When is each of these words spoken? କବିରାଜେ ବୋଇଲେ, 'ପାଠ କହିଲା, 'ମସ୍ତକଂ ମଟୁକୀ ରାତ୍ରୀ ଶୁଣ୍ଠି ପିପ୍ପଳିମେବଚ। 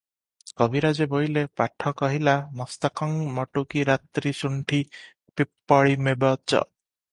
କବିରାଜେ 0.59 1.05
ବୋଇଲେ, 1.11 1.43
'ପାଠ 1.61 1.91
କହିଲା, 1.99 2.33
'ମସ୍ତକଂ 2.61 3.15
ମଟୁକୀ 3.37 3.85
ରାତ୍ରୀ 3.91 4.35
ଶୁଣ୍ଠି 4.41 4.83
ପିପ୍ପଳିମେବଚ। 4.99 6.47